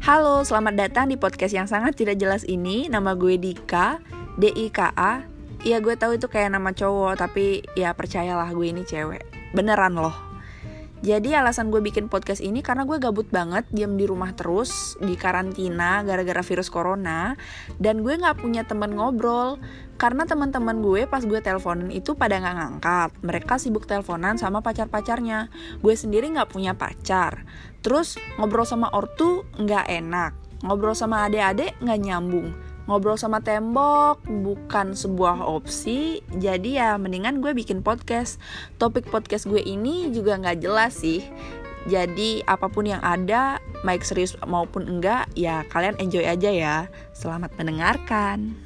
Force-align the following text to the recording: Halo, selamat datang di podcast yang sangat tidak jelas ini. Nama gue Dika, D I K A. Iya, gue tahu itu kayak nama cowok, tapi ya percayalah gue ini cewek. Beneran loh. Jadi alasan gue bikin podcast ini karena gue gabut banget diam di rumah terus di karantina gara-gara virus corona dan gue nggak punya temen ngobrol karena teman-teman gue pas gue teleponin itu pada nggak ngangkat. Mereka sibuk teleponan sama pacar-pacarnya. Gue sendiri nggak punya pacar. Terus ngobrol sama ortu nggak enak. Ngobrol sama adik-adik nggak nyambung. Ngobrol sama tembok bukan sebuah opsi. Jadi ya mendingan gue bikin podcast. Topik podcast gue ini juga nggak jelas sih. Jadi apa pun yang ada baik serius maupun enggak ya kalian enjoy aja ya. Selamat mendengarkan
Halo, 0.00 0.40
selamat 0.48 0.80
datang 0.80 1.12
di 1.12 1.20
podcast 1.20 1.52
yang 1.52 1.68
sangat 1.68 1.92
tidak 1.92 2.16
jelas 2.16 2.48
ini. 2.48 2.88
Nama 2.88 3.12
gue 3.12 3.36
Dika, 3.36 4.00
D 4.40 4.48
I 4.48 4.72
K 4.72 4.88
A. 4.96 5.28
Iya, 5.60 5.76
gue 5.84 5.92
tahu 5.92 6.16
itu 6.16 6.24
kayak 6.24 6.56
nama 6.56 6.72
cowok, 6.72 7.20
tapi 7.20 7.60
ya 7.76 7.92
percayalah 7.92 8.48
gue 8.48 8.64
ini 8.64 8.80
cewek. 8.80 9.28
Beneran 9.52 10.00
loh. 10.00 10.16
Jadi 11.04 11.36
alasan 11.36 11.68
gue 11.68 11.84
bikin 11.84 12.08
podcast 12.08 12.40
ini 12.40 12.64
karena 12.64 12.88
gue 12.88 12.96
gabut 12.96 13.28
banget 13.28 13.68
diam 13.76 14.00
di 14.00 14.08
rumah 14.08 14.32
terus 14.32 14.96
di 15.04 15.20
karantina 15.20 16.00
gara-gara 16.00 16.44
virus 16.44 16.72
corona 16.72 17.36
dan 17.76 18.00
gue 18.00 18.20
nggak 18.20 18.40
punya 18.40 18.68
temen 18.68 18.96
ngobrol 18.96 19.56
karena 20.00 20.24
teman-teman 20.24 20.80
gue 20.80 21.04
pas 21.04 21.20
gue 21.20 21.44
teleponin 21.44 21.92
itu 21.92 22.16
pada 22.16 22.40
nggak 22.40 22.56
ngangkat. 22.56 23.10
Mereka 23.20 23.60
sibuk 23.60 23.84
teleponan 23.84 24.40
sama 24.40 24.64
pacar-pacarnya. 24.64 25.52
Gue 25.84 25.92
sendiri 25.92 26.32
nggak 26.32 26.56
punya 26.56 26.72
pacar. 26.72 27.44
Terus 27.84 28.16
ngobrol 28.40 28.64
sama 28.64 28.88
ortu 28.96 29.44
nggak 29.60 29.92
enak. 29.92 30.32
Ngobrol 30.64 30.96
sama 30.96 31.28
adik-adik 31.28 31.76
nggak 31.84 32.00
nyambung. 32.00 32.56
Ngobrol 32.88 33.20
sama 33.20 33.44
tembok 33.44 34.24
bukan 34.24 34.96
sebuah 34.96 35.44
opsi. 35.44 36.24
Jadi 36.32 36.80
ya 36.80 36.96
mendingan 36.96 37.44
gue 37.44 37.52
bikin 37.52 37.84
podcast. 37.84 38.40
Topik 38.80 39.04
podcast 39.12 39.44
gue 39.44 39.60
ini 39.60 40.08
juga 40.16 40.40
nggak 40.40 40.64
jelas 40.64 40.96
sih. 40.96 41.20
Jadi 41.84 42.40
apa 42.48 42.72
pun 42.72 42.88
yang 42.88 43.04
ada 43.04 43.60
baik 43.84 44.00
serius 44.00 44.32
maupun 44.48 44.88
enggak 44.88 45.28
ya 45.36 45.60
kalian 45.68 46.00
enjoy 46.00 46.24
aja 46.24 46.48
ya. 46.48 46.76
Selamat 47.12 47.52
mendengarkan 47.60 48.56